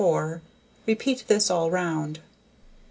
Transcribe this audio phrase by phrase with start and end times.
[0.87, 2.21] Repeat this all round.